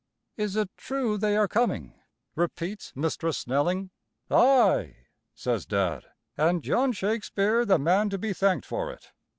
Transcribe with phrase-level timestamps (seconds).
[0.35, 1.93] "Is it true they are coming?"
[2.33, 3.91] repeats Mistress Snelling.
[4.31, 4.95] "Ay,"
[5.35, 9.11] says Dad, "an' John Shakespeare the man to be thanked for it.